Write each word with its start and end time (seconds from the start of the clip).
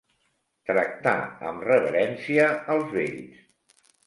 Tractar 0.69 1.13
amb 1.51 1.67
reverència 1.67 2.49
els 2.77 2.91
vells. 2.97 3.79